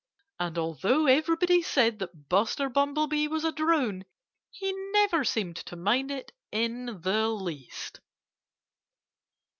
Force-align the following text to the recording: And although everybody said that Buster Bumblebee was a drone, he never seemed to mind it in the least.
And 0.39 0.57
although 0.57 1.05
everybody 1.05 1.61
said 1.61 1.99
that 1.99 2.27
Buster 2.27 2.69
Bumblebee 2.69 3.27
was 3.27 3.43
a 3.43 3.51
drone, 3.51 4.03
he 4.49 4.73
never 4.93 5.23
seemed 5.23 5.57
to 5.57 5.75
mind 5.75 6.09
it 6.09 6.31
in 6.51 7.01
the 7.01 7.27
least. 7.29 7.99